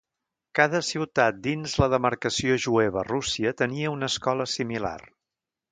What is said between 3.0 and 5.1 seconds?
a Rússia tenia una escola similar.